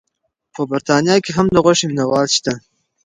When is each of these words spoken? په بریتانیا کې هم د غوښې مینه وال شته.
په 0.53 0.61
بریتانیا 0.69 1.15
کې 1.23 1.31
هم 1.37 1.47
د 1.51 1.57
غوښې 1.65 1.85
مینه 1.89 2.05
وال 2.07 2.27
شته. 2.37 2.53